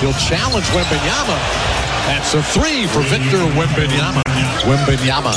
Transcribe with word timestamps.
He'll 0.00 0.16
challenge 0.16 0.64
Wembenyama. 0.72 1.36
That's 2.08 2.32
a 2.32 2.42
three 2.42 2.86
for 2.86 3.00
Victor 3.00 3.44
Wembenyama. 3.52 4.22
Wembenyama. 4.64 5.32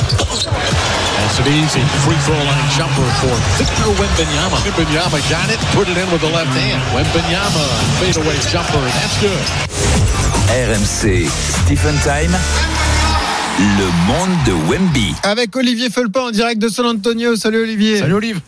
That's 1.20 1.40
an 1.40 1.48
easy 1.52 1.84
free 2.08 2.16
throw 2.24 2.40
line 2.40 2.70
jumper 2.72 3.04
for 3.20 3.36
Victor 3.60 3.92
Wembenyama. 4.00 4.58
Wembenyama 4.64 5.20
got 5.30 5.50
it, 5.52 5.60
put 5.76 5.90
it 5.90 5.98
in 5.98 6.10
with 6.12 6.22
the 6.22 6.32
left 6.32 6.56
hand. 6.56 6.82
Wembenyama, 6.96 7.66
fadeaway 8.00 8.40
jumper, 8.50 8.80
that's 8.96 9.20
good. 9.20 9.44
RMC, 10.56 11.28
Stephen 11.28 11.96
Time, 12.00 12.32
le 13.78 13.88
monde 14.08 14.38
de 14.46 14.54
Wemby. 14.72 15.14
Avec 15.24 15.54
Olivier 15.58 15.90
Felpin 15.90 16.22
en 16.22 16.32
direct 16.32 16.62
de 16.62 16.70
San 16.70 16.86
Antonio. 16.86 17.36
Salut 17.36 17.64
Olivier. 17.64 18.00
Salut 18.00 18.14
Olive. 18.16 18.40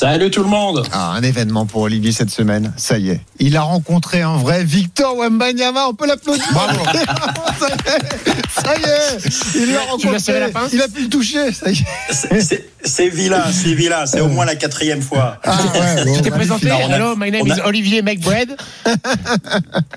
Salut 0.00 0.30
tout 0.30 0.44
le 0.44 0.48
monde. 0.48 0.84
Ah, 0.92 1.10
un 1.16 1.22
événement 1.24 1.66
pour 1.66 1.82
Olivier 1.82 2.12
cette 2.12 2.30
semaine. 2.30 2.72
Ça 2.76 2.98
y 2.98 3.08
est. 3.10 3.20
Il 3.40 3.56
a 3.56 3.62
rencontré 3.62 4.22
un 4.22 4.36
vrai 4.36 4.62
Victor 4.62 5.16
Wembanyama. 5.16 5.88
On 5.88 5.94
peut 5.94 6.06
l'applaudir. 6.06 6.44
Bravo. 6.52 6.84
ça 7.58 7.68
y 7.68 7.72
est. 7.72 8.62
Ça 8.62 8.76
y 8.76 8.82
est. 8.84 9.60
Il 9.60 9.72
l'a 9.72 9.80
rencontré. 9.80 10.38
la 10.38 10.50
pince 10.50 10.70
Il 10.72 10.80
a 10.80 10.86
pu 10.86 11.02
le 11.02 11.08
toucher. 11.08 11.52
Ça 11.52 11.72
y 11.72 11.78
est. 11.80 12.40
C'est- 12.84 13.08
vilain, 13.08 13.42
c'est 13.50 13.74
vilain. 13.74 14.06
C'est 14.06 14.20
au 14.20 14.28
moins 14.28 14.44
la 14.44 14.54
quatrième 14.54 15.02
fois. 15.02 15.38
Ah, 15.42 15.58
ouais, 15.74 16.04
bon, 16.04 16.14
Tu 16.14 16.22
t'es 16.22 16.30
présenté. 16.30 16.68
Hello, 16.68 17.16
my 17.16 17.32
name 17.32 17.50
a- 17.50 17.56
is 17.56 17.60
Olivier 17.64 18.02
Makebread. 18.02 18.56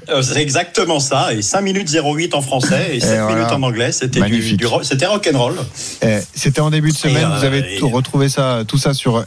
Euh, 0.09 0.21
C'est 0.23 0.41
exactement 0.41 0.99
ça. 0.99 1.33
Et 1.33 1.41
5 1.41 1.61
minutes 1.61 1.89
08 1.93 2.33
en 2.33 2.41
français 2.41 2.89
et 2.95 2.99
7 2.99 3.19
voilà. 3.21 3.35
minutes 3.35 3.51
en 3.51 3.61
anglais. 3.63 3.91
C'était 3.93 4.07
du, 4.15 4.19
Magnifique. 4.19 4.57
du 4.57 4.65
ro- 4.65 4.83
c'était 4.83 5.05
rock'n'roll. 5.05 5.55
Eh, 6.01 6.17
C'était 6.35 6.59
en 6.59 6.69
début 6.69 6.91
de 6.91 6.97
semaine. 6.97 7.17
Et, 7.17 7.23
euh, 7.23 7.37
Vous 7.37 7.43
avez 7.45 7.75
et- 7.75 7.79
tout- 7.79 7.87
retrouvé 7.87 8.27
ça, 8.27 8.63
tout 8.67 8.77
ça 8.77 8.93
sur 8.93 9.23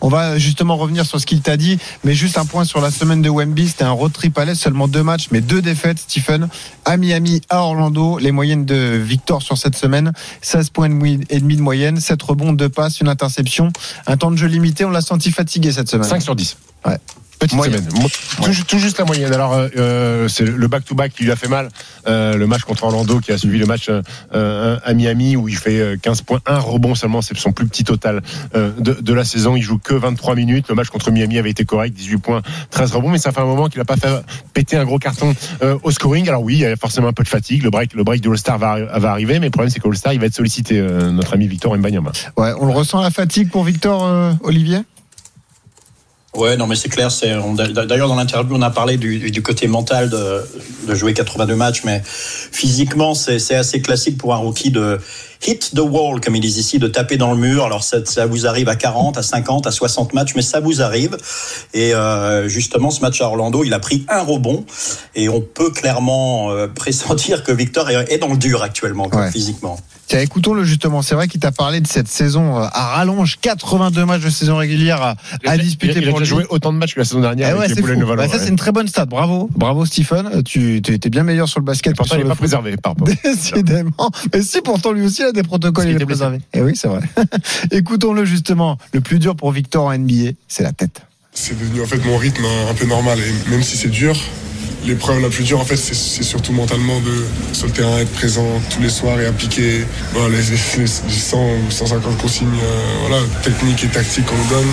On 0.00 0.08
va 0.08 0.38
justement 0.38 0.76
revenir 0.76 1.06
sur 1.06 1.20
ce 1.20 1.26
qu'il 1.26 1.40
t'a 1.40 1.56
dit, 1.56 1.78
mais 2.04 2.14
juste 2.14 2.38
un 2.38 2.44
point 2.44 2.64
sur 2.64 2.80
la 2.80 2.90
semaine 2.90 3.22
de 3.22 3.30
Wemby. 3.30 3.68
C'était 3.68 3.84
un 3.84 3.90
road 3.90 4.12
trip 4.12 4.36
à 4.38 4.44
l'Est, 4.44 4.56
seulement 4.56 4.88
deux 4.88 5.02
matchs, 5.02 5.28
mais 5.30 5.40
deux 5.40 5.62
défaites. 5.62 5.98
Stephen, 5.98 6.48
à 6.84 6.96
Miami, 6.96 7.40
à 7.48 7.62
Orlando. 7.62 8.18
Les 8.18 8.32
moyennes 8.32 8.64
de 8.64 8.96
Victor 8.96 9.42
sur 9.42 9.58
cette 9.58 9.76
semaine 9.76 10.12
16 10.42 10.70
points 10.70 10.86
et 11.30 11.40
demi 11.40 11.56
de 11.56 11.62
moyenne, 11.62 12.00
7 12.00 12.22
rebonds, 12.22 12.52
2 12.52 12.68
passes, 12.68 13.00
une 13.00 13.08
interception. 13.08 13.72
Un 14.06 14.16
temps 14.16 14.30
de 14.30 14.36
jeu 14.36 14.46
limité. 14.46 14.84
On 14.84 14.90
l'a 14.90 15.00
senti 15.00 15.30
fatigué 15.30 15.72
cette 15.72 15.88
semaine. 15.88 16.08
5 16.08 16.22
sur 16.22 16.36
10. 16.36 16.56
Ouais. 16.86 16.98
Petite 17.46 17.56
Moyenne. 17.56 17.88
semaine. 17.90 18.02
Mo- 18.02 18.44
Tout, 18.44 18.52
ju- 18.52 18.64
tout 18.64 18.78
juste 18.78 18.98
la 18.98 19.04
moyenne. 19.04 19.32
Alors, 19.32 19.52
euh, 19.54 19.68
euh, 19.76 20.28
c'est 20.28 20.44
le 20.44 20.68
back-to-back 20.68 21.12
qui 21.14 21.24
lui 21.24 21.32
a 21.32 21.36
fait 21.36 21.48
mal. 21.48 21.68
Euh, 22.06 22.36
le 22.36 22.46
match 22.46 22.62
contre 22.62 22.84
Orlando 22.84 23.18
qui 23.20 23.32
a 23.32 23.38
suivi 23.38 23.58
le 23.58 23.66
match 23.66 23.88
euh, 23.88 24.02
euh, 24.34 24.78
à 24.84 24.94
Miami 24.94 25.36
où 25.36 25.48
il 25.48 25.56
fait 25.56 25.80
euh, 25.80 25.96
15 26.00 26.22
points, 26.22 26.40
1 26.46 26.58
rebond 26.58 26.94
seulement. 26.94 27.22
C'est 27.22 27.36
son 27.36 27.52
plus 27.52 27.66
petit 27.66 27.84
total 27.84 28.22
euh, 28.54 28.70
de, 28.78 28.92
de 28.94 29.12
la 29.14 29.24
saison. 29.24 29.56
Il 29.56 29.62
joue 29.62 29.78
que 29.78 29.94
23 29.94 30.34
minutes. 30.34 30.66
Le 30.68 30.74
match 30.74 30.88
contre 30.88 31.10
Miami 31.10 31.38
avait 31.38 31.50
été 31.50 31.64
correct, 31.64 31.94
18 31.94 32.18
points, 32.18 32.42
13 32.70 32.92
rebonds. 32.92 33.10
Mais 33.10 33.18
ça 33.18 33.32
fait 33.32 33.40
un 33.40 33.44
moment 33.46 33.68
qu'il 33.68 33.78
n'a 33.78 33.84
pas 33.84 33.96
fait 33.96 34.08
péter 34.52 34.76
un 34.76 34.84
gros 34.84 34.98
carton 34.98 35.34
euh, 35.62 35.76
au 35.82 35.90
scoring. 35.90 36.28
Alors 36.28 36.42
oui, 36.42 36.54
il 36.54 36.60
y 36.60 36.66
a 36.66 36.76
forcément 36.76 37.08
un 37.08 37.12
peu 37.12 37.22
de 37.24 37.28
fatigue. 37.28 37.62
Le 37.62 37.70
break, 37.70 37.94
le 37.94 38.04
break 38.04 38.20
de 38.22 38.30
All-Star 38.30 38.58
va, 38.58 38.98
va 38.98 39.10
arriver. 39.10 39.38
Mais 39.40 39.46
le 39.46 39.50
problème, 39.50 39.70
c'est 39.70 39.80
que 39.80 39.88
All-Star, 39.88 40.12
il 40.12 40.20
va 40.20 40.26
être 40.26 40.34
sollicité, 40.34 40.78
euh, 40.78 41.10
notre 41.10 41.34
ami 41.34 41.46
Victor 41.46 41.76
Mbanyama. 41.76 42.12
Ouais, 42.36 42.52
on 42.60 42.66
le 42.66 42.72
ressent 42.72 43.00
la 43.00 43.10
fatigue 43.10 43.50
pour 43.50 43.64
Victor, 43.64 44.04
euh, 44.04 44.32
Olivier? 44.42 44.78
Ouais, 46.36 46.56
non, 46.56 46.66
mais 46.66 46.76
c'est 46.76 46.88
clair. 46.88 47.10
C'est 47.10 47.34
d'ailleurs 47.86 48.08
dans 48.08 48.14
l'interview, 48.14 48.54
on 48.56 48.62
a 48.62 48.70
parlé 48.70 48.96
du, 48.98 49.42
côté 49.42 49.66
mental 49.68 50.10
de, 50.10 50.42
de 50.86 50.94
jouer 50.94 51.14
82 51.14 51.54
matchs, 51.54 51.82
mais 51.84 52.02
physiquement, 52.04 53.14
c'est 53.14 53.54
assez 53.54 53.80
classique 53.80 54.18
pour 54.18 54.34
un 54.34 54.38
rookie 54.38 54.70
de 54.70 54.98
hit 55.46 55.72
the 55.74 55.80
wall, 55.80 56.20
comme 56.20 56.36
ils 56.36 56.40
disent 56.40 56.58
ici, 56.58 56.78
de 56.78 56.88
taper 56.88 57.16
dans 57.16 57.32
le 57.32 57.38
mur. 57.38 57.64
Alors 57.64 57.82
ça, 57.82 57.98
ça 58.04 58.26
vous 58.26 58.46
arrive 58.46 58.68
à 58.68 58.76
40, 58.76 59.18
à 59.18 59.22
50, 59.22 59.66
à 59.66 59.70
60 59.70 60.14
matchs, 60.14 60.32
mais 60.36 60.42
ça 60.42 60.60
vous 60.60 60.82
arrive. 60.82 61.16
Et 61.74 61.94
euh, 61.94 62.48
justement, 62.48 62.90
ce 62.90 63.00
match 63.00 63.20
à 63.20 63.26
Orlando, 63.26 63.64
il 63.64 63.74
a 63.74 63.78
pris 63.78 64.04
un 64.08 64.22
rebond, 64.22 64.64
et 65.14 65.28
on 65.28 65.40
peut 65.40 65.70
clairement 65.70 66.50
euh, 66.50 66.66
pressentir 66.74 67.42
que 67.42 67.52
Victor 67.52 67.90
est, 67.90 68.12
est 68.12 68.18
dans 68.18 68.28
le 68.28 68.36
dur 68.38 68.62
actuellement, 68.62 69.08
Ouais. 69.12 69.30
physiquement. 69.30 69.78
Tiens, 70.08 70.20
écoutons-le 70.20 70.62
justement. 70.62 71.02
C'est 71.02 71.16
vrai 71.16 71.26
qu'il 71.26 71.40
t'a 71.40 71.50
parlé 71.50 71.80
de 71.80 71.86
cette 71.88 72.06
saison 72.06 72.58
euh, 72.58 72.66
à 72.72 72.94
rallonge, 72.96 73.38
82 73.40 74.04
matchs 74.04 74.22
de 74.22 74.30
saison 74.30 74.56
régulière 74.56 75.02
à, 75.02 75.16
à 75.44 75.58
disputer 75.58 75.98
il 76.00 76.06
a, 76.08 76.10
pour 76.12 76.24
joué 76.24 76.46
autant 76.48 76.72
de 76.72 76.78
matchs 76.78 76.94
que 76.94 77.00
la 77.00 77.04
saison 77.04 77.20
dernière 77.20 77.48
Eh 77.48 77.58
avec 77.64 77.74
les 77.74 77.82
Bah, 77.82 78.28
ça, 78.28 78.34
ouais. 78.36 78.38
c'est 78.40 78.48
une 78.50 78.54
très 78.56 78.70
bonne 78.70 78.86
stat. 78.86 79.06
Bravo, 79.06 79.50
bravo, 79.56 79.84
Stephen. 79.84 80.44
Tu 80.44 80.76
étais 80.76 81.10
bien 81.10 81.24
meilleur 81.24 81.48
sur 81.48 81.58
le 81.58 81.64
basket. 81.64 81.90
Et 81.90 81.92
que 81.94 81.96
pourtant, 81.98 82.14
il 82.14 82.18
n'est 82.18 82.24
pas 82.24 82.30
foot. 82.36 82.38
préservé 82.38 82.76
par 82.76 82.92
rapport. 82.96 83.08
Décidément. 83.24 84.10
Mais 84.32 84.42
si, 84.42 84.60
pourtant, 84.60 84.92
lui 84.92 85.04
aussi, 85.06 85.24
des 85.32 85.42
protocoles, 85.42 85.86
blessé. 85.86 86.04
préservé. 86.06 86.38
Et 86.54 86.60
oui, 86.60 86.72
c'est 86.76 86.88
vrai. 86.88 87.00
Écoutons-le 87.70 88.24
justement. 88.24 88.78
Le 88.92 89.00
plus 89.00 89.18
dur 89.18 89.36
pour 89.36 89.52
Victor 89.52 89.86
en 89.86 89.96
NBA, 89.96 90.30
c'est 90.48 90.62
la 90.62 90.72
tête. 90.72 91.02
c'est 91.32 91.58
devenu 91.58 91.82
en 91.82 91.86
fait 91.86 92.04
mon 92.04 92.16
rythme 92.16 92.44
un, 92.44 92.70
un 92.70 92.74
peu 92.74 92.86
normal 92.86 93.18
et 93.18 93.50
même 93.50 93.62
si 93.62 93.76
c'est 93.76 93.88
dur 93.90 94.16
l'épreuve 94.86 95.20
la 95.20 95.28
plus 95.28 95.42
dure 95.42 95.58
en 95.58 95.64
fait 95.64 95.76
c'est 95.76 96.22
surtout 96.22 96.52
mentalement 96.52 97.00
de 97.00 97.24
sur 97.52 97.66
le 97.66 97.72
terrain 97.72 97.98
être 97.98 98.12
présent 98.12 98.46
tous 98.70 98.80
les 98.80 98.88
soirs 98.88 99.20
et 99.20 99.26
appliquer 99.26 99.82
voilà, 100.12 100.28
les, 100.28 100.42
les- 100.42 100.82
les 100.82 100.86
100 100.86 101.38
ou 101.38 101.70
150 101.70 102.16
consignes 102.18 102.46
euh, 102.62 103.06
voilà, 103.08 103.20
techniques 103.42 103.82
et 103.82 103.88
tactiques 103.88 104.26
qu'on 104.26 104.36
nous 104.36 104.48
donne 104.48 104.68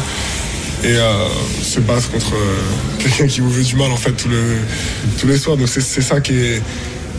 et 0.84 0.96
euh, 0.98 1.28
se 1.64 1.80
battre 1.80 2.12
contre 2.12 2.34
euh, 2.36 2.62
quelqu'un 3.00 3.26
qui 3.26 3.42
vous 3.42 3.50
veut 3.50 3.64
du 3.64 3.76
mal 3.76 3.92
en 3.92 3.98
fait 3.98 4.12
tout 4.12 4.30
le, 4.30 4.40
tous 5.20 5.26
les 5.28 5.38
soirs 5.40 5.58
donc 5.58 5.68
c'est 5.68 5.82
c'est 5.82 6.02
ça 6.02 6.22
qui 6.22 6.34
est 6.34 6.62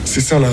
c'est 0.04 0.20
ça 0.20 0.38
là, 0.38 0.48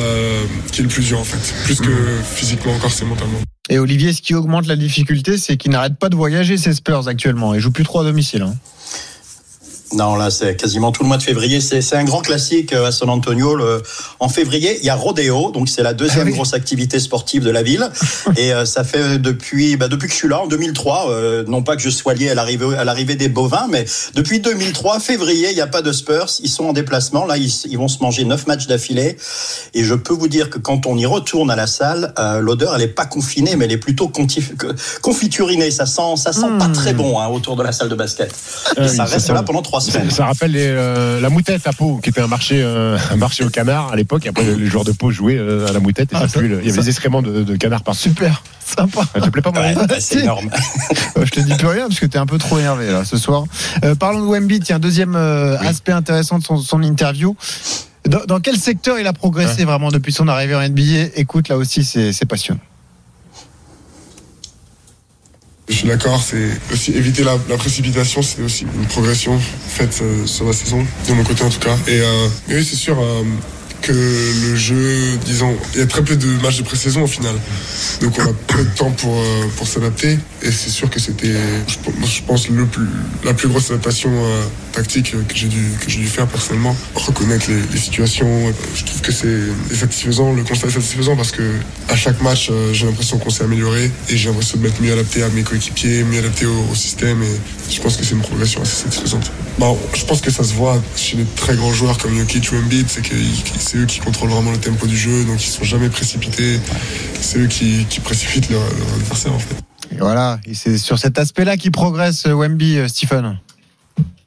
qui 0.71 0.81
est 0.81 0.83
le 0.83 0.89
plus 0.89 1.03
dur 1.05 1.19
en 1.19 1.23
fait 1.23 1.53
plus 1.65 1.79
que 1.79 1.91
physiquement 2.33 2.73
encore 2.73 2.91
c'est 2.91 3.05
mentalement 3.05 3.39
Et 3.69 3.79
Olivier, 3.79 4.11
ce 4.13 4.21
qui 4.21 4.33
augmente 4.35 4.67
la 4.67 4.75
difficulté, 4.75 5.37
c'est 5.37 5.55
qu'il 5.57 5.71
n'arrête 5.71 5.97
pas 5.97 6.09
de 6.09 6.15
voyager, 6.15 6.57
ces 6.57 6.73
Spurs 6.73 7.07
actuellement. 7.07 7.53
Il 7.53 7.59
joue 7.61 7.71
plus 7.71 7.83
trop 7.83 8.01
à 8.01 8.03
domicile. 8.03 8.41
hein. 8.41 8.55
Non, 9.93 10.15
là, 10.15 10.29
c'est 10.31 10.55
quasiment 10.55 10.91
tout 10.91 11.03
le 11.03 11.07
mois 11.09 11.17
de 11.17 11.23
février. 11.23 11.59
C'est 11.61 11.95
un 11.95 12.03
grand 12.03 12.21
classique 12.21 12.71
euh, 12.73 12.87
à 12.87 12.91
San 12.91 13.09
Antonio. 13.09 13.55
Le- 13.55 13.81
en 14.19 14.29
février, 14.29 14.77
il 14.79 14.85
y 14.85 14.89
a 14.89 14.95
Rodeo, 14.95 15.51
donc 15.51 15.67
c'est 15.69 15.83
la 15.83 15.93
deuxième 15.93 16.21
Ah 16.27 16.29
oui. 16.29 16.33
grosse 16.33 16.53
activité 16.53 16.99
sportive 16.99 17.43
de 17.43 17.49
la 17.49 17.61
ville. 17.63 17.89
Et 18.37 18.53
euh, 18.53 18.65
ça 18.65 18.83
fait 18.83 19.17
depuis, 19.19 19.75
bah, 19.77 19.87
depuis 19.89 20.07
que 20.07 20.13
je 20.13 20.17
suis 20.17 20.27
là, 20.29 20.39
en 20.41 20.47
2003, 20.47 21.09
euh, 21.11 21.43
non 21.47 21.61
pas 21.63 21.75
que 21.75 21.81
je 21.81 21.89
sois 21.89 22.13
lié 22.13 22.29
à 22.29 22.35
l'arrivée 22.35 22.75
à 22.77 22.83
l'arrivée 22.83 23.15
des 23.15 23.27
bovins, 23.29 23.67
mais 23.69 23.85
depuis 24.15 24.39
2003, 24.39 24.99
février, 24.99 25.49
il 25.49 25.55
n'y 25.55 25.61
a 25.61 25.67
pas 25.67 25.81
de 25.81 25.91
Spurs. 25.91 26.27
Ils 26.41 26.49
sont 26.49 26.65
en 26.65 26.73
déplacement. 26.73 27.25
Là, 27.25 27.37
ils, 27.37 27.51
ils 27.69 27.77
vont 27.77 27.87
se 27.87 28.01
manger 28.01 28.23
neuf 28.23 28.47
matchs 28.47 28.67
d'affilée. 28.67 29.17
Et 29.73 29.83
je 29.83 29.93
peux 29.95 30.13
vous 30.13 30.27
dire 30.27 30.49
que 30.49 30.57
quand 30.59 30.85
on 30.85 30.97
y 30.97 31.05
retourne 31.05 31.51
à 31.51 31.55
la 31.55 31.67
salle, 31.67 32.13
euh, 32.17 32.39
l'odeur, 32.39 32.75
elle 32.75 32.81
est 32.81 32.87
pas 32.87 33.05
confinée, 33.05 33.55
mais 33.55 33.65
elle 33.65 33.71
est 33.73 33.77
plutôt 33.77 34.09
confiturinée. 35.01 35.71
Ça 35.71 35.85
sent, 35.85 36.15
ça 36.17 36.31
sent 36.33 36.47
pas 36.59 36.69
très 36.69 36.93
bon 36.93 37.19
hein, 37.19 37.27
autour 37.27 37.55
de 37.55 37.63
la 37.63 37.71
salle 37.71 37.89
de 37.89 37.95
basket. 37.95 38.33
Ah 38.77 38.81
oui, 38.81 38.89
ça 38.89 39.03
reste 39.05 39.27
ça. 39.27 39.33
là 39.33 39.43
pendant 39.43 39.61
trois 39.61 39.80
Ça 39.81 40.25
rappelle 40.25 40.51
les, 40.51 40.67
euh, 40.67 41.19
la 41.19 41.29
moutette 41.29 41.65
à 41.67 41.73
Pau, 41.73 41.99
qui 42.03 42.09
était 42.09 42.21
un 42.21 42.27
marché, 42.27 42.61
euh, 42.61 42.97
un 43.11 43.15
marché 43.15 43.43
au 43.43 43.49
canard 43.49 43.91
à 43.91 43.95
l'époque. 43.95 44.25
Et 44.25 44.29
après, 44.29 44.43
les 44.43 44.65
joueurs 44.67 44.83
de 44.83 44.91
Pau 44.91 45.11
jouaient 45.11 45.37
euh, 45.37 45.67
à 45.67 45.71
la 45.71 45.79
moutette. 45.79 46.11
Et 46.13 46.15
Ah, 46.15 46.27
ça 46.27 46.39
pue 46.39 46.45
il 46.45 46.67
y 46.67 46.71
avait 46.71 46.81
des 46.81 46.89
excréments 46.89 47.21
de, 47.21 47.43
de 47.43 47.55
canard 47.55 47.81
partout. 47.83 47.99
Super, 47.99 48.43
sympa. 48.65 49.01
Ça 49.13 49.21
te 49.21 49.29
plaît 49.29 49.41
pas, 49.41 49.51
Ouais, 49.51 49.73
bah, 49.75 49.87
c'est 49.99 50.19
énorme. 50.23 50.49
Euh, 51.17 51.25
Je 51.25 51.31
te 51.31 51.39
dis 51.39 51.53
plus 51.55 51.67
rien 51.67 51.87
parce 51.87 51.99
que 51.99 52.05
t'es 52.05 52.17
un 52.17 52.25
peu 52.25 52.37
trop 52.37 52.59
énervé 52.59 52.91
là 52.91 53.03
ce 53.05 53.17
soir. 53.17 53.45
Euh, 53.83 53.95
parlons 53.95 54.21
de 54.21 54.25
Wemby, 54.27 54.59
tiens, 54.59 54.79
deuxième 54.79 55.15
euh, 55.15 55.57
aspect 55.59 55.91
intéressant 55.91 56.39
de 56.39 56.43
son, 56.43 56.57
son 56.57 56.81
interview. 56.83 57.35
Dans, 58.07 58.25
dans 58.25 58.39
quel 58.39 58.57
secteur 58.57 58.99
il 58.99 59.07
a 59.07 59.13
progressé 59.13 59.63
vraiment 59.63 59.89
depuis 59.89 60.11
son 60.13 60.27
arrivée 60.27 60.55
en 60.55 60.61
NBA 60.67 61.11
Écoute, 61.15 61.49
là 61.49 61.57
aussi, 61.57 61.83
c'est 61.83 62.13
c'est 62.13 62.25
passionnant. 62.25 62.59
Je 65.69 65.70
suis 65.81 65.89
d'accord, 65.89 66.21
c'est 66.21 66.47
aussi 66.71 66.91
éviter 66.91 67.23
la, 67.23 67.39
la 67.49 67.57
précipitation, 67.57 68.21
c'est 68.21 68.43
aussi 68.43 68.65
une 68.79 68.85
progression 68.85 69.39
faite 69.39 69.99
euh, 70.03 70.27
sur 70.27 70.45
la 70.45 70.53
saison, 70.53 70.85
de 71.07 71.13
mon 71.13 71.23
côté 71.23 71.43
en 71.43 71.49
tout 71.49 71.59
cas. 71.59 71.75
Et, 71.87 71.99
euh, 71.99 72.27
oui, 72.49 72.63
c'est 72.63 72.75
sûr 72.75 72.99
euh, 72.99 73.23
que 73.81 73.91
le 73.91 74.55
jeu, 74.55 75.17
disons, 75.25 75.55
il 75.73 75.79
y 75.79 75.83
a 75.83 75.87
très 75.87 76.03
peu 76.03 76.15
de 76.15 76.27
matchs 76.41 76.57
de 76.57 76.63
pré-saison 76.63 77.03
au 77.03 77.07
final. 77.07 77.35
Donc 78.01 78.17
on 78.19 78.23
a 78.23 78.33
peu 78.47 78.63
de 78.63 78.69
temps 78.75 78.91
pour, 78.91 79.17
euh, 79.17 79.47
pour 79.57 79.67
s'adapter. 79.67 80.19
Et 80.43 80.51
c'est 80.51 80.69
sûr 80.69 80.89
que 80.89 80.99
c'était, 80.99 81.33
je, 81.67 82.21
pense, 82.21 82.49
le 82.49 82.65
plus, 82.65 82.87
la 83.23 83.33
plus 83.33 83.47
grosse 83.47 83.69
adaptation 83.69 84.09
euh, 84.11 84.43
tactique 84.71 85.11
que 85.11 85.35
j'ai 85.35 85.47
dû, 85.47 85.71
que 85.79 85.85
dû 85.85 86.07
faire 86.07 86.27
personnellement. 86.27 86.75
Reconnaître 86.95 87.47
les, 87.49 87.79
situations, 87.79 88.53
je 88.75 88.83
trouve 88.85 89.01
que 89.01 89.11
c'est 89.11 89.27
est 89.27 89.75
satisfaisant, 89.75 90.33
le 90.33 90.43
constat 90.43 90.67
est 90.67 90.71
satisfaisant 90.71 91.15
parce 91.15 91.31
que 91.31 91.43
à 91.89 91.95
chaque 91.95 92.21
match, 92.21 92.49
euh, 92.49 92.73
j'ai 92.73 92.85
l'impression 92.85 93.17
qu'on 93.17 93.29
s'est 93.29 93.43
amélioré 93.43 93.91
et 94.09 94.17
j'ai 94.17 94.29
l'impression 94.29 94.57
de 94.57 94.63
m'être 94.63 94.81
mieux 94.81 94.93
adapté 94.93 95.23
à 95.23 95.29
mes 95.29 95.43
coéquipiers, 95.43 96.03
mieux 96.03 96.19
adapté 96.19 96.45
au, 96.45 96.75
système 96.75 97.21
et 97.21 97.71
je 97.71 97.81
pense 97.81 97.97
que 97.97 98.03
c'est 98.03 98.15
une 98.15 98.21
progression 98.21 98.61
assez 98.61 98.83
satisfaisante. 98.83 99.31
Bon, 99.59 99.77
je 99.93 100.05
pense 100.05 100.21
que 100.21 100.31
ça 100.31 100.43
se 100.43 100.53
voit 100.53 100.81
chez 100.95 101.17
les 101.17 101.25
très 101.35 101.55
grands 101.55 101.73
joueurs 101.73 101.97
comme 101.97 102.17
Jokic 102.17 102.51
ou 102.51 102.55
Embiid, 102.55 102.87
c'est 102.89 103.70
c'est 103.71 103.77
eux 103.77 103.85
qui 103.85 104.01
contrôlent 104.01 104.31
vraiment 104.31 104.51
le 104.51 104.57
tempo 104.57 104.85
du 104.85 104.97
jeu, 104.97 105.23
donc 105.23 105.41
ils 105.41 105.49
sont 105.49 105.63
jamais 105.63 105.87
précipités. 105.87 106.59
C'est 107.21 107.39
eux 107.39 107.47
qui, 107.47 107.85
précipitent 108.03 108.49
leur, 108.49 108.61
leur 108.61 108.93
adversaire 108.95 109.31
en 109.31 109.39
fait. 109.39 109.55
Et 109.93 109.97
voilà, 109.99 110.39
c'est 110.53 110.77
sur 110.77 110.99
cet 110.99 111.17
aspect-là 111.17 111.55
qu'il 111.55 111.71
progresse 111.71 112.25
euh, 112.25 112.33
Wemby, 112.33 112.77
euh, 112.77 112.89
Stephen. 112.89 113.37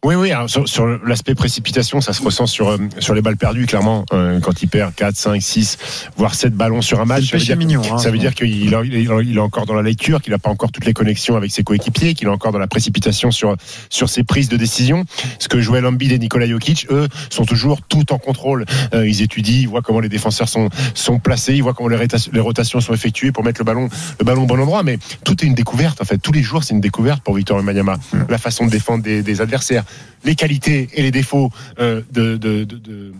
Oui, 0.04 0.16
oui, 0.16 0.32
alors 0.32 0.50
sur, 0.50 0.68
sur 0.68 0.86
l'aspect 0.86 1.34
précipitation, 1.34 2.02
ça 2.02 2.12
se 2.12 2.22
ressent 2.22 2.46
sur, 2.46 2.68
euh, 2.68 2.76
sur 2.98 3.14
les 3.14 3.22
balles 3.22 3.38
perdues, 3.38 3.64
clairement. 3.64 4.04
Euh, 4.12 4.38
quand 4.38 4.60
il 4.60 4.68
perd 4.68 4.94
4, 4.94 5.16
5, 5.16 5.40
6, 5.40 5.78
voire 6.18 6.34
7 6.34 6.52
ballons 6.52 6.82
sur 6.82 7.00
un 7.00 7.06
match, 7.06 7.30
ça 7.30 7.38
veut 7.38 7.42
dire, 7.42 7.56
mignon, 7.56 7.80
hein. 7.90 7.96
ça 7.96 8.10
veut 8.10 8.18
dire 8.18 8.34
qu'il 8.34 8.74
est, 8.74 9.38
encore 9.38 9.64
dans 9.64 9.72
la 9.72 9.80
lecture, 9.80 10.20
qu'il 10.20 10.32
n'a 10.32 10.38
pas 10.38 10.50
encore 10.50 10.70
toutes 10.72 10.84
les 10.84 10.92
connexions 10.92 11.36
avec 11.36 11.50
ses 11.50 11.62
coéquipiers, 11.62 12.12
qu'il 12.12 12.28
est 12.28 12.30
encore 12.30 12.52
dans 12.52 12.58
la 12.58 12.66
précipitation 12.66 13.30
sur, 13.30 13.56
sur 13.88 14.10
ses 14.10 14.24
prises 14.24 14.50
de 14.50 14.58
décision. 14.58 15.06
Ce 15.38 15.48
que 15.48 15.58
Joel 15.62 15.86
Embiid 15.86 16.12
et 16.12 16.18
Nikola 16.18 16.46
Jokic, 16.46 16.86
eux, 16.90 17.08
sont 17.30 17.46
toujours 17.46 17.80
tout 17.80 18.12
en 18.12 18.18
contrôle. 18.18 18.66
Euh, 18.92 19.08
ils 19.08 19.22
étudient, 19.22 19.60
ils 19.60 19.68
voient 19.68 19.80
comment 19.80 20.00
les 20.00 20.10
défenseurs 20.10 20.50
sont, 20.50 20.68
sont 20.92 21.18
placés, 21.18 21.54
ils 21.54 21.62
voient 21.62 21.72
comment 21.72 21.88
les, 21.88 21.96
réta- 21.96 22.28
les 22.30 22.40
rotations 22.40 22.82
sont 22.82 22.92
effectuées 22.92 23.32
pour 23.32 23.42
mettre 23.42 23.62
le 23.62 23.64
ballon, 23.64 23.88
le 24.18 24.24
ballon 24.26 24.42
au 24.42 24.46
bon 24.46 24.60
endroit. 24.60 24.82
Mais 24.82 24.98
tout 25.24 25.42
est 25.42 25.46
une 25.46 25.54
découverte, 25.54 26.02
en 26.02 26.04
fait. 26.04 26.18
Tous 26.18 26.32
les 26.32 26.42
jours, 26.42 26.62
c'est 26.62 26.74
une 26.74 26.82
découverte 26.82 27.22
pour 27.22 27.34
Victor 27.34 27.56
Wembanyama. 27.56 27.96
La 28.28 28.36
façon 28.36 28.66
de 28.66 28.70
défendre 28.70 29.02
des, 29.02 29.22
des 29.22 29.40
adversaires, 29.40 29.82
les 30.24 30.34
qualités 30.34 30.88
et 30.94 31.02
les 31.02 31.10
défauts 31.10 31.50
euh, 31.78 32.00
de, 32.12 32.36
de, 32.36 32.64
de- 32.64 32.76
de- 32.76 33.12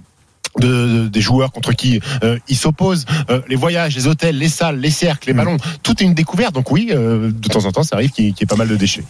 de- 0.61 0.87
de- 1.03 1.09
des 1.09 1.21
joueurs 1.21 1.50
contre 1.53 1.73
qui 1.73 2.00
euh, 2.23 2.38
ils 2.49 2.56
s'opposent, 2.56 3.05
euh, 3.29 3.41
les 3.49 3.56
voyages, 3.56 3.97
les 3.97 4.06
hôtels, 4.06 4.38
les 4.38 4.49
salles, 4.49 4.79
les 4.79 4.91
cercles, 4.91 5.29
les 5.29 5.35
ballons, 5.35 5.56
tout 5.82 6.00
est 6.00 6.06
une 6.06 6.15
découverte. 6.15 6.55
Donc 6.55 6.71
oui, 6.71 6.91
euh, 6.93 7.31
de 7.32 7.49
temps 7.49 7.65
en 7.65 7.73
temps, 7.73 7.82
ça 7.82 7.97
arrive 7.97 8.11
qu'il 8.11 8.26
y 8.26 8.29
ait- 8.29 8.32
qu'il 8.32 8.43
y 8.43 8.44
ait 8.44 8.47
pas 8.47 8.56
mal 8.56 8.69
de 8.69 8.76
déchets. 8.76 9.05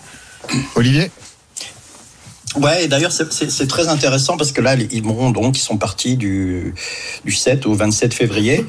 Olivier? 0.75 1.11
Ouais, 2.57 2.85
et 2.85 2.89
d'ailleurs, 2.89 3.11
c'est- 3.11 3.67
très 3.67 3.89
intéressant 3.89 4.37
parce 4.37 4.53
que 4.53 4.61
là, 4.61 4.77
ils 4.77 5.03
vont 5.03 5.31
donc, 5.33 5.59
ils 5.59 5.61
sont 5.63 5.77
partis 5.77 6.17
du, 6.17 6.73
du 7.25 7.33
7 7.33 7.67
au 7.67 7.75
27 7.75 8.15
février. 8.15 8.65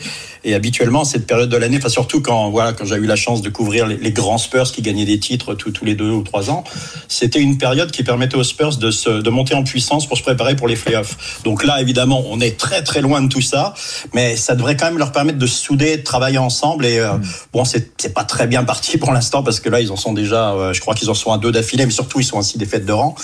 Et 0.45 0.53
habituellement, 0.53 1.03
cette 1.03 1.25
période 1.25 1.49
de 1.49 1.57
l'année, 1.57 1.77
enfin, 1.77 1.89
surtout 1.89 2.21
quand, 2.21 2.51
voilà, 2.51 2.71
quand 2.73 2.85
j'ai 2.85 2.95
eu 2.95 3.07
la 3.07 3.15
chance 3.15 3.41
de 3.41 3.49
couvrir 3.49 3.87
les, 3.87 3.97
les 3.97 4.11
grands 4.11 4.37
Spurs 4.37 4.71
qui 4.71 4.83
gagnaient 4.83 5.05
des 5.05 5.19
titres 5.19 5.55
tous 5.55 5.71
tous 5.71 5.85
les 5.85 5.95
deux 5.95 6.11
ou 6.11 6.21
trois 6.21 6.51
ans, 6.51 6.63
c'était 7.07 7.41
une 7.41 7.57
période 7.57 7.91
qui 7.91 8.03
permettait 8.03 8.37
aux 8.37 8.43
Spurs 8.43 8.77
de, 8.77 8.91
se, 8.91 9.09
de 9.09 9.29
monter 9.31 9.55
en 9.55 9.63
puissance 9.63 10.07
pour 10.07 10.17
se 10.17 10.23
préparer 10.23 10.55
pour 10.55 10.67
les 10.67 10.75
playoffs. 10.75 11.41
Donc 11.43 11.65
là, 11.65 11.81
évidemment, 11.81 12.23
on 12.29 12.39
est 12.39 12.57
très 12.57 12.83
très 12.83 13.01
loin 13.01 13.21
de 13.23 13.27
tout 13.27 13.41
ça, 13.41 13.73
mais 14.13 14.35
ça 14.35 14.55
devrait 14.55 14.77
quand 14.77 14.85
même 14.85 14.99
leur 14.99 15.11
permettre 15.11 15.39
de 15.39 15.47
se 15.47 15.57
souder, 15.61 15.97
de 15.97 16.03
travailler 16.03 16.37
ensemble. 16.37 16.85
Et 16.85 16.99
euh, 16.99 17.13
bon, 17.51 17.65
c'est 17.65 17.91
c'est 17.97 18.13
pas 18.13 18.23
très 18.23 18.45
bien 18.45 18.63
parti 18.63 18.99
pour 18.99 19.11
l'instant 19.11 19.41
parce 19.41 19.59
que 19.59 19.69
là, 19.69 19.81
ils 19.81 19.91
en 19.91 19.97
sont 19.97 20.13
déjà, 20.13 20.51
euh, 20.51 20.73
je 20.73 20.79
crois 20.79 20.93
qu'ils 20.93 21.09
en 21.09 21.15
sont 21.15 21.31
à 21.31 21.39
deux 21.39 21.51
d'affilée, 21.51 21.87
mais 21.87 21.91
surtout, 21.91 22.19
ils 22.19 22.25
sont 22.25 22.37
ainsi 22.37 22.59
des 22.59 22.67
fêtes 22.67 22.85
de 22.85 22.93
rang. 22.93 23.15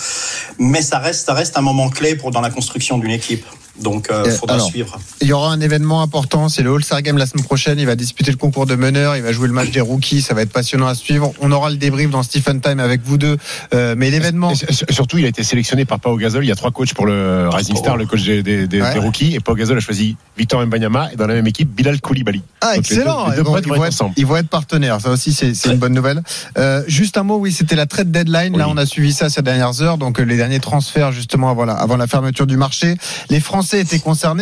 Mais 0.58 0.82
ça 0.82 0.98
reste, 0.98 1.26
ça 1.26 1.34
reste 1.34 1.56
un 1.56 1.62
moment 1.62 1.88
clé 1.88 2.16
pour 2.16 2.32
dans 2.32 2.40
la 2.40 2.50
construction 2.50 2.98
d'une 2.98 3.12
équipe. 3.12 3.44
Donc, 3.80 4.08
il 4.10 4.14
Euh, 4.14 4.30
faudra 4.30 4.56
alors, 4.56 4.66
suivre. 4.68 4.98
Il 5.22 5.28
y 5.28 5.32
aura 5.32 5.50
un 5.52 5.60
événement 5.60 6.02
important, 6.02 6.48
c'est 6.48 6.62
le 6.62 6.74
All-Star 6.74 7.00
Game 7.02 7.16
la 7.16 7.26
semaine 7.26 7.44
prochaine. 7.44 7.78
Il 7.78 7.86
va 7.86 7.96
disputer 7.96 8.30
le 8.30 8.36
concours 8.36 8.66
de 8.66 8.74
meneur, 8.74 9.16
il 9.16 9.22
va 9.22 9.32
jouer 9.32 9.48
le 9.48 9.54
match 9.54 9.70
des 9.70 9.80
rookies, 9.80 10.20
ça 10.20 10.34
va 10.34 10.42
être 10.42 10.52
passionnant 10.52 10.86
à 10.86 10.94
suivre. 10.94 11.32
On 11.40 11.50
aura 11.52 11.70
le 11.70 11.76
débrief 11.76 12.10
dans 12.10 12.22
Stephen 12.22 12.60
Time 12.60 12.80
avec 12.80 13.00
vous 13.02 13.16
deux. 13.16 13.38
Euh, 13.74 13.94
mais 13.96 14.10
l'événement, 14.10 14.52
surtout, 14.90 15.18
il 15.18 15.24
a 15.24 15.28
été 15.28 15.42
sélectionné 15.42 15.84
par 15.86 16.00
Pau 16.00 16.16
Gasol. 16.16 16.44
Il 16.44 16.48
y 16.48 16.52
a 16.52 16.54
trois 16.54 16.70
coachs 16.70 16.92
pour 16.92 17.06
le 17.06 17.48
Rising 17.50 17.76
Star, 17.76 17.96
le 17.96 18.04
coach 18.06 18.22
des, 18.24 18.42
des, 18.42 18.66
des- 18.66 18.82
Ouais. 18.82 18.92
des 18.92 19.00
rookies. 19.00 19.34
Et 19.34 19.40
Pau 19.40 19.54
Gasol 19.54 19.78
a 19.78 19.80
choisi 19.80 20.16
Victor 20.36 20.64
Mbanyama 20.66 21.12
et 21.12 21.16
dans 21.16 21.26
la 21.26 21.34
même 21.34 21.46
équipe, 21.46 21.70
Bilal 21.70 22.00
Koulibaly. 22.00 22.42
Ah, 22.60 22.74
Donc, 22.76 22.88
les 22.88 22.96
deux- 22.96 23.00
excellent. 23.02 23.28
les 23.30 23.36
deux 23.36 23.40
Ils 23.40 23.44
vont- 23.44 23.56
ils, 23.56 23.58
être 23.58 23.74
être, 23.76 23.88
ensemble. 23.88 24.14
ils 24.18 24.26
vont 24.26 24.36
être 24.36 24.48
partenaires. 24.48 25.00
Ça 25.00 25.10
aussi, 25.10 25.32
c'est 25.32 25.52
une 25.70 25.78
bonne 25.78 25.94
nouvelle. 25.94 26.22
Euh, 26.58 26.82
juste 26.88 27.16
un 27.16 27.22
mot, 27.22 27.36
oui, 27.38 27.52
c'était 27.52 27.76
la 27.76 27.86
trade 27.86 28.10
deadline. 28.10 28.56
Là, 28.58 28.68
on 28.68 28.76
a 28.76 28.84
suivi 28.86 29.12
ça 29.14 29.30
ces 29.30 29.40
dernières 29.42 29.80
heures. 29.80 29.96
Donc, 29.98 30.20
euh, 30.20 30.24
les 30.24 30.36
derniers 30.36 30.60
transferts, 30.60 31.12
justement, 31.12 31.48
avant 31.50 31.64
la, 31.64 31.74
avant 31.74 31.96
la 31.96 32.06
fermeture 32.06 32.46
du 32.46 32.56
marché. 32.58 32.96
Les 33.30 33.40
Français 33.40 33.61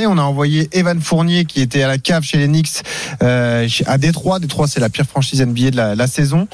On 0.07 0.19
a 0.19 0.23
envoyé 0.23 0.69
Evan 0.73 1.01
Fournier, 1.01 1.45
qui 1.45 1.61
était 1.61 1.83
à 1.83 1.89
la 1.89 1.99
cave 1.99 2.23
chez 2.23 2.39
les 2.39 2.47
Knicks, 2.47 2.83
euh, 3.23 3.69
à 3.87 3.99
Détroit. 3.99 4.39
Détroit, 4.39 4.67
c'est 4.67 4.81
la 4.81 4.89
pire 4.89 5.07
franchise 5.07 5.43
NBA 5.43 5.71
de 5.71 5.77
la 5.97 6.07
saison. 6.07 6.49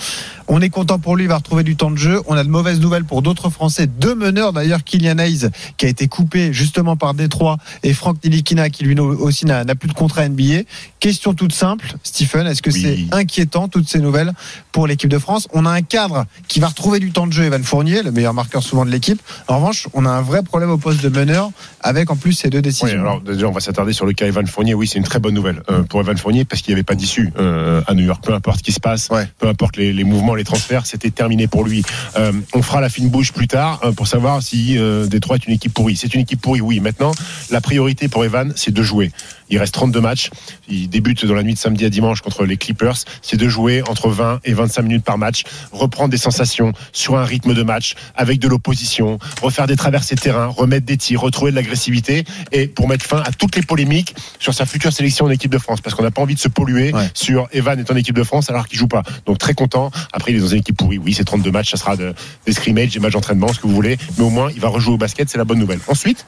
On 0.48 0.60
est 0.60 0.70
content 0.70 0.98
pour 0.98 1.16
lui, 1.16 1.24
il 1.24 1.28
va 1.28 1.36
retrouver 1.36 1.64
du 1.64 1.74
temps 1.76 1.90
de 1.90 1.96
jeu. 1.96 2.20
On 2.26 2.36
a 2.36 2.44
de 2.44 2.48
mauvaises 2.48 2.80
nouvelles 2.80 3.04
pour 3.04 3.20
d'autres 3.22 3.50
Français. 3.50 3.86
Deux 3.88 4.14
meneurs, 4.14 4.52
d'ailleurs, 4.52 4.84
Kylian 4.84 5.18
Hayes, 5.18 5.48
qui 5.76 5.86
a 5.86 5.88
été 5.88 6.06
coupé 6.08 6.52
justement 6.52 6.96
par 6.96 7.14
Détroit, 7.14 7.56
et 7.82 7.92
Franck 7.92 8.22
Nilikina, 8.24 8.70
qui 8.70 8.84
lui 8.84 8.98
aussi 9.00 9.44
n'a 9.46 9.64
plus 9.74 9.88
de 9.88 9.94
contrat 9.94 10.28
NBA. 10.28 10.62
Question 11.00 11.34
toute 11.34 11.52
simple, 11.52 11.94
Stephen, 12.02 12.46
est-ce 12.46 12.62
que 12.62 12.70
Oui. 12.70 13.06
c'est 13.10 13.14
inquiétant, 13.16 13.68
toutes 13.68 13.88
ces 13.88 13.98
nouvelles, 13.98 14.32
pour 14.72 14.86
l'équipe 14.86 15.10
de 15.10 15.18
France? 15.18 15.48
On 15.52 15.66
a 15.66 15.70
un 15.70 15.82
cadre 15.82 16.26
qui 16.48 16.60
va 16.60 16.68
retrouver 16.68 16.98
du 17.00 17.10
temps 17.10 17.26
de 17.26 17.32
jeu, 17.32 17.44
Evan 17.44 17.62
Fournier, 17.64 18.02
le 18.02 18.12
meilleur 18.12 18.34
marqueur 18.34 18.62
souvent 18.62 18.84
de 18.84 18.90
l'équipe. 18.90 19.20
En 19.48 19.56
revanche, 19.56 19.88
on 19.94 20.06
a 20.06 20.10
un 20.10 20.22
vrai 20.22 20.42
problème 20.42 20.70
au 20.70 20.78
poste 20.78 21.02
de 21.02 21.08
meneur, 21.08 21.50
avec 21.80 22.10
en 22.10 22.16
plus 22.16 22.32
ces 22.32 22.50
deux 22.50 22.62
décisions. 22.62 22.86
Oui, 22.86 22.92
alors 22.92 23.20
déjà, 23.20 23.46
on 23.48 23.52
va 23.52 23.60
s'attarder 23.60 23.92
sur 23.92 24.06
le 24.06 24.12
cas 24.12 24.26
Evan 24.26 24.46
Fournier. 24.46 24.74
Oui, 24.74 24.86
c'est 24.86 24.98
une 24.98 25.04
très 25.04 25.18
bonne 25.18 25.34
nouvelle 25.34 25.62
euh, 25.70 25.82
pour 25.82 26.00
Evan 26.00 26.16
Fournier 26.16 26.44
parce 26.44 26.62
qu'il 26.62 26.72
n'y 26.72 26.76
avait 26.76 26.84
pas 26.84 26.94
d'issue 26.94 27.32
euh, 27.38 27.82
à 27.86 27.94
New 27.94 28.04
York. 28.04 28.22
Peu 28.24 28.32
importe 28.32 28.58
ce 28.58 28.62
qui 28.62 28.72
se 28.72 28.80
passe, 28.80 29.08
Ouais. 29.10 29.28
peu 29.38 29.48
importe 29.48 29.76
les, 29.76 29.92
les 29.92 30.04
mouvements, 30.04 30.34
les 30.36 30.44
transferts, 30.44 30.86
c'était 30.86 31.10
terminé 31.10 31.46
pour 31.48 31.64
lui. 31.64 31.82
Euh, 32.16 32.32
on 32.54 32.62
fera 32.62 32.80
la 32.80 32.88
fine 32.88 33.08
bouche 33.08 33.32
plus 33.32 33.48
tard 33.48 33.80
euh, 33.84 33.92
pour 33.92 34.06
savoir 34.06 34.42
si 34.42 34.78
euh, 34.78 35.06
Détroit 35.06 35.36
est 35.36 35.46
une 35.46 35.54
équipe 35.54 35.74
pourrie. 35.74 35.96
C'est 35.96 36.14
une 36.14 36.20
équipe 36.20 36.40
pourrie, 36.40 36.60
oui. 36.60 36.80
Maintenant, 36.80 37.12
la 37.50 37.60
priorité 37.60 38.08
pour 38.08 38.24
Evan, 38.24 38.52
c'est 38.56 38.72
de 38.72 38.82
jouer. 38.82 39.10
Il 39.48 39.58
reste 39.58 39.74
32 39.74 40.00
matchs. 40.00 40.30
Il 40.68 40.88
débute 40.88 41.24
dans 41.24 41.34
la 41.34 41.42
nuit 41.44 41.54
de 41.54 41.58
samedi 41.58 41.84
à 41.84 41.90
dimanche 41.90 42.20
contre 42.20 42.44
les 42.44 42.56
Clippers. 42.56 42.96
C'est 43.22 43.36
de 43.36 43.48
jouer 43.48 43.82
entre 43.88 44.08
20 44.08 44.40
et 44.44 44.52
25 44.54 44.82
minutes 44.82 45.04
par 45.04 45.18
match, 45.18 45.44
reprendre 45.72 46.10
des 46.10 46.16
sensations 46.16 46.72
sur 46.92 47.16
un 47.16 47.24
rythme 47.24 47.54
de 47.54 47.62
match 47.62 47.94
avec 48.16 48.40
de 48.40 48.48
l'opposition, 48.48 49.18
refaire 49.42 49.66
des 49.68 49.76
traversées 49.76 50.16
de 50.16 50.20
terrain, 50.20 50.46
remettre 50.46 50.86
des 50.86 50.96
tirs, 50.96 51.20
retrouver 51.20 51.52
de 51.52 51.56
l'agressivité 51.56 52.24
et 52.52 52.66
pour 52.66 52.88
mettre 52.88 53.04
fin 53.06 53.18
à 53.24 53.30
toutes 53.30 53.54
les 53.56 53.62
polémiques 53.62 54.14
sur 54.40 54.52
sa 54.52 54.66
future 54.66 54.92
sélection 54.92 55.26
en 55.26 55.30
équipe 55.30 55.52
de 55.52 55.58
France 55.58 55.80
parce 55.80 55.94
qu'on 55.94 56.02
n'a 56.02 56.10
pas 56.10 56.22
envie 56.22 56.34
de 56.34 56.40
se 56.40 56.48
polluer 56.48 56.92
Ouais. 56.92 57.08
sur 57.14 57.48
Evan 57.52 57.78
est 57.78 57.90
en 57.90 57.96
équipe 57.96 58.14
de 58.16 58.22
France 58.22 58.48
alors 58.50 58.66
qu'il 58.68 58.78
joue 58.78 58.86
pas. 58.88 59.02
Donc 59.26 59.38
très 59.38 59.54
content. 59.54 59.90
Après 60.12 60.25
il 60.32 60.36
est 60.36 60.40
dans 60.40 60.48
une 60.48 60.58
équipe 60.58 60.76
pourrie. 60.76 60.98
Oui, 60.98 61.14
c'est 61.14 61.24
32 61.24 61.50
matchs, 61.50 61.70
ça 61.70 61.76
sera 61.76 61.96
de, 61.96 62.14
des 62.46 62.52
scrimmages, 62.52 62.92
des 62.92 63.00
matchs 63.00 63.12
d'entraînement, 63.12 63.52
ce 63.52 63.60
que 63.60 63.66
vous 63.66 63.74
voulez, 63.74 63.96
mais 64.18 64.24
au 64.24 64.30
moins 64.30 64.50
il 64.52 64.60
va 64.60 64.68
rejouer 64.68 64.94
au 64.94 64.98
basket, 64.98 65.28
c'est 65.28 65.38
la 65.38 65.44
bonne 65.44 65.58
nouvelle. 65.58 65.80
Ensuite, 65.88 66.26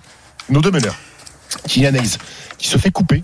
nos 0.51 0.61
deux 0.61 0.71
meneurs. 0.71 0.97
Kylian 1.67 1.95
Hayes, 1.95 2.19
qui 2.59 2.69
se 2.69 2.79
fait 2.79 2.91
couper 2.91 3.23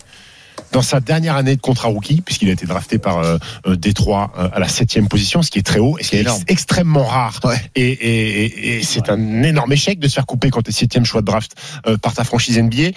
dans 0.72 0.82
sa 0.82 1.00
dernière 1.00 1.36
année 1.36 1.54
de 1.56 1.60
contrat 1.60 1.88
rookie, 1.88 2.20
puisqu'il 2.20 2.48
a 2.48 2.52
été 2.52 2.66
drafté 2.66 2.98
par 2.98 3.18
euh, 3.18 3.38
euh, 3.66 3.76
Détroit 3.76 4.32
euh, 4.38 4.48
à 4.52 4.58
la 4.58 4.66
septième 4.68 5.08
position, 5.08 5.42
ce 5.42 5.50
qui 5.50 5.58
est 5.60 5.62
très 5.62 5.78
haut 5.78 5.96
et 5.98 6.02
ce 6.02 6.10
qui 6.10 6.16
est 6.16 6.24
extrêmement 6.48 7.04
rare. 7.04 7.38
Ouais. 7.44 7.60
Et, 7.76 7.82
et- 7.90 8.44
et- 8.44 8.78
et 8.78 8.82
c'est 8.82 9.08
un 9.08 9.42
énorme 9.44 9.72
échec 9.72 9.98
de 10.00 10.08
se 10.08 10.14
faire 10.14 10.26
couper 10.26 10.50
quand 10.50 10.62
tu 10.62 10.70
es 10.70 10.72
septième 10.72 11.04
choix 11.04 11.20
de 11.20 11.26
draft 11.26 11.52
euh, 11.86 11.96
par 11.96 12.12
ta 12.14 12.24
franchise 12.24 12.58
NBA. 12.58 12.90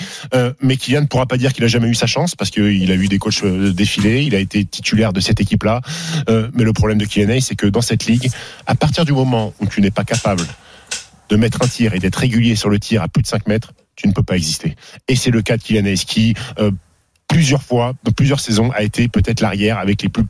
Mais 0.61 0.77
Kylian 0.77 1.01
ne 1.01 1.05
pourra 1.07 1.25
pas 1.27 1.37
dire 1.37 1.53
qu'il 1.53 1.63
a 1.63 1.67
jamais 1.67 1.87
eu 1.87 1.95
sa 1.95 2.07
chance 2.07 2.35
parce 2.35 2.49
qu'il 2.49 2.91
a 2.91 2.95
eu 2.95 3.07
des 3.07 3.19
coachs 3.19 3.43
défilés, 3.45 4.23
il 4.23 4.33
a 4.35 4.39
été 4.39 4.65
titulaire 4.65 5.13
de 5.13 5.19
cette 5.19 5.39
équipe-là. 5.39 5.81
Mais 6.27 6.63
le 6.63 6.73
problème 6.73 6.97
de 6.97 7.05
Kylian 7.05 7.29
Hayes, 7.29 7.41
c'est 7.41 7.55
que 7.55 7.67
dans 7.67 7.81
cette 7.81 8.05
ligue, 8.05 8.29
à 8.65 8.75
partir 8.75 9.05
du 9.05 9.11
moment 9.13 9.53
où 9.59 9.67
tu 9.67 9.81
n'es 9.81 9.91
pas 9.91 10.03
capable 10.03 10.43
de 11.29 11.35
mettre 11.35 11.61
un 11.61 11.67
tir 11.67 11.93
et 11.93 11.99
d'être 11.99 12.15
régulier 12.15 12.55
sur 12.55 12.69
le 12.69 12.79
tir 12.79 13.01
à 13.03 13.07
plus 13.07 13.21
de 13.21 13.27
5 13.27 13.47
mètres, 13.47 13.73
tu 13.95 14.07
ne 14.07 14.13
peux 14.13 14.23
pas 14.23 14.35
exister. 14.37 14.75
Et 15.07 15.15
c'est 15.15 15.31
le 15.31 15.41
cas 15.41 15.57
de 15.57 15.61
Kylian 15.63 15.85
Hayes 15.85 15.97
qui, 16.05 16.33
euh, 16.59 16.71
plusieurs 17.27 17.63
fois, 17.63 17.93
dans 18.03 18.11
plusieurs 18.11 18.39
saisons, 18.39 18.71
a 18.71 18.83
été 18.83 19.07
peut-être 19.07 19.41
l'arrière 19.41 19.77
avec 19.79 20.01
les 20.01 20.09
plus 20.09 20.23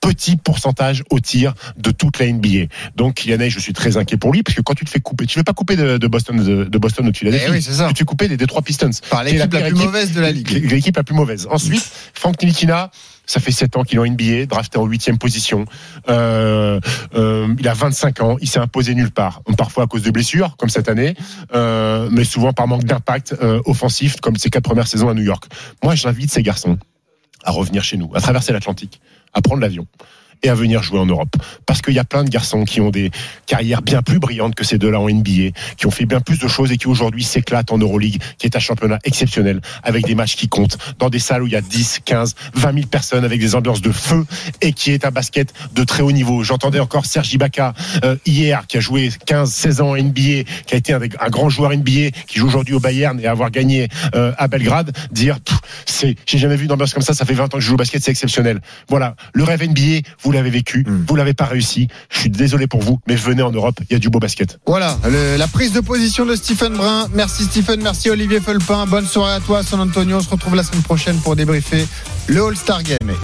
petits 0.00 0.36
pourcentages 0.36 1.04
au 1.10 1.20
tir 1.20 1.54
de 1.76 1.92
toute 1.92 2.18
la 2.18 2.26
NBA. 2.26 2.66
Donc 2.96 3.24
Hayes, 3.26 3.50
je 3.50 3.60
suis 3.60 3.72
très 3.72 3.96
inquiet 3.96 4.16
pour 4.16 4.32
lui 4.32 4.42
parce 4.42 4.56
que 4.56 4.60
quand 4.62 4.74
tu 4.74 4.84
te 4.84 4.90
fais 4.90 4.98
couper, 4.98 5.26
tu 5.26 5.38
ne 5.38 5.40
fais 5.40 5.44
pas 5.44 5.52
couper 5.52 5.76
de, 5.76 5.96
de 5.96 6.06
Boston 6.08 6.42
de, 6.44 6.64
de 6.64 6.78
Boston 6.78 7.08
au 7.08 7.12
Philadelphie, 7.12 7.46
Eh 7.48 7.52
oui, 7.52 7.62
c'est 7.62 7.72
ça. 7.72 7.86
tu 7.86 7.94
te 7.94 7.98
fais 8.00 8.04
couper 8.04 8.26
des 8.26 8.36
Detroit 8.36 8.62
Pistons. 8.62 8.90
Par 9.10 9.22
l'équipe 9.22 9.38
la, 9.40 9.46
plus 9.46 9.58
équipe- 9.70 9.74
mauvaise 9.84 10.12
de 10.12 10.20
la 10.20 10.32
ligue. 10.32 10.70
L'équipe 10.72 10.96
la 10.96 11.04
plus 11.04 11.14
mauvaise. 11.14 11.46
Ensuite, 11.48 11.88
Frank 12.14 12.40
Nilikina, 12.42 12.90
ça 13.26 13.40
fait 13.40 13.52
7 13.52 13.76
ans 13.76 13.84
qu'il 13.84 13.98
est 13.98 14.00
en 14.00 14.06
NBA, 14.06 14.46
drafté 14.46 14.78
en 14.78 14.86
8 14.86 15.18
position. 15.18 15.64
Euh, 16.08 16.80
euh, 17.14 17.54
il 17.58 17.68
a 17.68 17.74
25 17.74 18.20
ans, 18.20 18.36
il 18.40 18.48
s'est 18.48 18.58
imposé 18.58 18.94
nulle 18.94 19.10
part. 19.10 19.42
Parfois 19.56 19.84
à 19.84 19.86
cause 19.86 20.02
de 20.02 20.10
blessures, 20.10 20.56
comme 20.56 20.68
cette 20.68 20.88
année, 20.88 21.14
euh, 21.54 22.08
mais 22.10 22.24
souvent 22.24 22.52
par 22.52 22.66
manque 22.66 22.84
d'impact 22.84 23.36
offensif, 23.66 24.20
comme 24.20 24.36
ses 24.36 24.50
quatre 24.50 24.64
premières 24.64 24.86
saisons 24.86 25.08
à 25.08 25.14
New 25.14 25.22
York. 25.22 25.44
Moi, 25.82 25.94
j'invite 25.94 26.30
ces 26.30 26.42
garçons 26.42 26.78
à 27.44 27.50
revenir 27.50 27.82
chez 27.82 27.96
nous, 27.96 28.10
à 28.14 28.20
traverser 28.20 28.52
l'Atlantique, 28.52 29.00
à 29.32 29.40
prendre 29.40 29.60
l'avion 29.60 29.86
et 30.42 30.48
à 30.48 30.54
venir 30.54 30.82
jouer 30.82 30.98
en 30.98 31.06
Europe. 31.06 31.36
Parce 31.66 31.82
qu'il 31.82 31.94
y 31.94 31.98
a 31.98 32.04
plein 32.04 32.24
de 32.24 32.30
garçons 32.30 32.64
qui 32.64 32.80
ont 32.80 32.90
des 32.90 33.10
carrières 33.46 33.82
bien 33.82 34.02
plus 34.02 34.18
brillantes 34.18 34.54
que 34.54 34.64
ces 34.64 34.78
deux-là 34.78 35.00
en 35.00 35.08
NBA, 35.08 35.50
qui 35.76 35.86
ont 35.86 35.90
fait 35.90 36.06
bien 36.06 36.20
plus 36.20 36.38
de 36.38 36.48
choses 36.48 36.72
et 36.72 36.76
qui 36.76 36.88
aujourd'hui 36.88 37.24
s'éclatent 37.24 37.72
en 37.72 37.78
Euroleague, 37.78 38.20
qui 38.38 38.46
est 38.46 38.56
un 38.56 38.60
championnat 38.60 38.98
exceptionnel, 39.04 39.60
avec 39.82 40.04
des 40.06 40.14
matchs 40.14 40.36
qui 40.36 40.48
comptent, 40.48 40.78
dans 40.98 41.10
des 41.10 41.18
salles 41.18 41.42
où 41.42 41.46
il 41.46 41.52
y 41.52 41.56
a 41.56 41.60
10, 41.60 42.00
15, 42.04 42.34
20 42.54 42.74
000 42.74 42.86
personnes, 42.86 43.24
avec 43.24 43.40
des 43.40 43.54
ambiances 43.54 43.82
de 43.82 43.92
feu, 43.92 44.24
et 44.60 44.72
qui 44.72 44.90
est 44.90 45.04
un 45.04 45.10
basket 45.10 45.52
de 45.74 45.84
très 45.84 46.02
haut 46.02 46.12
niveau. 46.12 46.42
J'entendais 46.42 46.80
encore 46.80 47.06
Serge 47.06 47.32
Ibaka 47.32 47.74
euh, 48.04 48.16
hier, 48.26 48.66
qui 48.66 48.78
a 48.78 48.80
joué 48.80 49.10
15, 49.26 49.52
16 49.52 49.80
ans 49.80 49.90
en 49.90 49.96
NBA, 49.96 50.44
qui 50.66 50.74
a 50.74 50.76
été 50.76 50.92
un, 50.92 51.00
grand 51.30 51.48
joueur 51.48 51.70
NBA, 51.76 52.10
qui 52.26 52.38
joue 52.38 52.48
aujourd'hui 52.48 52.74
au 52.74 52.80
Bayern 52.80 53.18
et 53.20 53.26
avoir 53.26 53.50
gagné 53.50 53.88
euh, 54.14 54.32
à 54.38 54.48
Belgrade, 54.48 54.96
dire, 55.10 55.38
c'est, 55.86 56.16
j'ai 56.26 56.38
jamais 56.38 56.56
vu 56.56 56.64
une 56.64 56.72
ambiance 56.72 56.94
comme 56.94 57.02
ça, 57.02 57.14
ça 57.14 57.24
fait 57.24 57.34
20 57.34 57.44
ans 57.44 57.48
que 57.48 57.60
je 57.60 57.66
joue 57.66 57.74
au 57.74 57.78
basket, 57.78 58.02
c'est 58.02 58.10
exceptionnel. 58.10 58.60
Voilà, 58.88 59.14
le 59.32 59.44
rêve 59.44 59.62
NBA, 59.62 60.08
vous 60.22 60.31
l'avez 60.32 60.50
vécu, 60.50 60.84
Mm. 60.86 61.04
vous 61.08 61.16
l'avez 61.16 61.34
pas 61.34 61.44
réussi. 61.44 61.88
Je 62.10 62.18
suis 62.20 62.30
désolé 62.30 62.66
pour 62.66 62.80
vous, 62.82 63.00
mais 63.06 63.14
venez 63.14 63.42
en 63.42 63.50
Europe, 63.52 63.78
il 63.88 63.92
y 63.92 63.96
a 63.96 63.98
du 63.98 64.10
beau 64.10 64.18
basket. 64.18 64.58
Voilà, 64.66 64.98
le- 65.08 65.36
la 65.36 65.46
prise 65.48 65.72
de 65.72 65.80
position 65.80 66.26
de 66.26 66.34
Stephen 66.34 66.74
Brun. 66.76 67.08
Merci 67.14 67.44
Stephen, 67.44 67.80
merci 67.82 68.10
Olivier 68.10 68.40
Felpin. 68.40 68.86
Bonne 68.86 69.06
soirée 69.06 69.34
à 69.34 69.40
toi, 69.40 69.62
San 69.62 69.80
Antonio. 69.80 70.16
On 70.16 70.20
se 70.20 70.28
retrouve 70.30 70.54
la 70.54 70.62
semaine 70.64 70.82
prochaine 70.82 71.16
pour 71.18 71.36
débriefer 71.36 71.86
le 72.26 72.42
All-Star 72.44 72.82
Game. 72.82 73.16